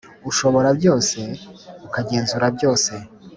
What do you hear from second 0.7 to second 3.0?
byose, ukagenzura byose,